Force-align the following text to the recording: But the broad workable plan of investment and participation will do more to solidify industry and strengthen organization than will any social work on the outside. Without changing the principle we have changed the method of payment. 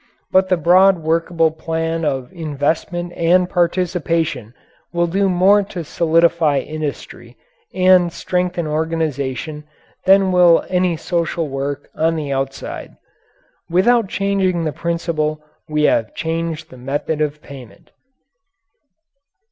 But 0.31 0.49
the 0.49 0.57
broad 0.57 0.97
workable 0.97 1.51
plan 1.51 2.03
of 2.05 2.33
investment 2.33 3.13
and 3.15 3.47
participation 3.47 4.55
will 4.91 5.05
do 5.05 5.29
more 5.29 5.61
to 5.61 5.83
solidify 5.83 6.57
industry 6.57 7.37
and 7.71 8.11
strengthen 8.11 8.65
organization 8.65 9.63
than 10.05 10.31
will 10.31 10.65
any 10.69 10.97
social 10.97 11.49
work 11.49 11.87
on 11.93 12.15
the 12.15 12.33
outside. 12.33 12.97
Without 13.69 14.09
changing 14.09 14.63
the 14.63 14.71
principle 14.73 15.39
we 15.69 15.83
have 15.83 16.15
changed 16.15 16.71
the 16.71 16.77
method 16.77 17.21
of 17.21 17.39
payment. 17.43 17.91